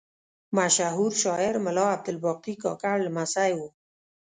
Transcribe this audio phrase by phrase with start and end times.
[0.57, 3.59] مشهور شاعر ملا عبدالباقي کاکړ لمسی و.